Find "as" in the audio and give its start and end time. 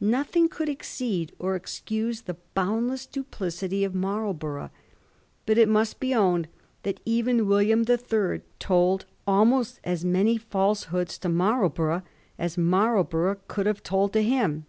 9.84-10.02, 12.38-12.56